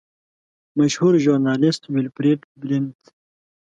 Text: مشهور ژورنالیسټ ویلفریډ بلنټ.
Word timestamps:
مشهور 0.77 1.13
ژورنالیسټ 1.23 1.83
ویلفریډ 1.93 2.39
بلنټ. 2.61 2.97